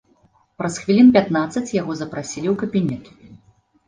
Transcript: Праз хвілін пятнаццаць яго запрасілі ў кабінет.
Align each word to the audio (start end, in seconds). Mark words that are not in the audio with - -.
Праз 0.59 0.77
хвілін 0.83 1.11
пятнаццаць 1.17 1.73
яго 1.81 1.95
запрасілі 1.99 2.47
ў 2.53 2.55
кабінет. 2.63 3.05